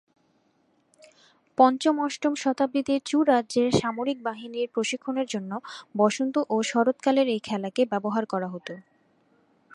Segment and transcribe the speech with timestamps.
[1.57, 5.51] পঞ্চম-অষ্টম শতাব্দীতে 'চু' রাজ্যর সামরিক বাহিনীর প্রশিক্ষণের জন্য
[5.95, 8.67] বসন্ত ও শরৎ কালে এই খেলাকে ব্যবহার করা হত।